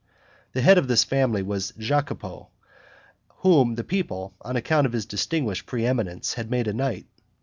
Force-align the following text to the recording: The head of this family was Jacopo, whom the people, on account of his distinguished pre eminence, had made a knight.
The 0.53 0.63
head 0.63 0.79
of 0.79 0.87
this 0.87 1.03
family 1.03 1.43
was 1.43 1.73
Jacopo, 1.77 2.49
whom 3.41 3.75
the 3.75 3.83
people, 3.83 4.33
on 4.41 4.55
account 4.55 4.87
of 4.87 4.93
his 4.93 5.05
distinguished 5.05 5.67
pre 5.67 5.85
eminence, 5.85 6.33
had 6.33 6.49
made 6.49 6.67
a 6.67 6.73
knight. 6.73 7.05